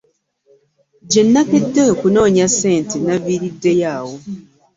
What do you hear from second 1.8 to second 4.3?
okunoonya ssente naviiriddeyo awo.